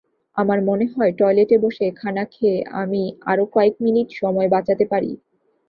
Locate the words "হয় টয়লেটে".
0.93-1.55